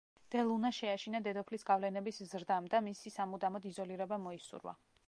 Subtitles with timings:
[0.35, 4.79] დე ლუნა შეაშინა დედოფლის გავლენების ზრდამ და მისი სამუდამოდ იზოლირება მოისურვა.